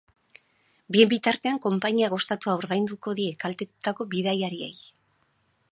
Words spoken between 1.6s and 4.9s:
konpainiak ostatua ordainduko die kaltetutako bidaiariei.